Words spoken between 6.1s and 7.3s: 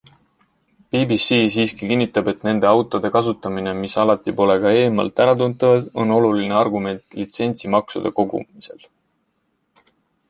oluline argument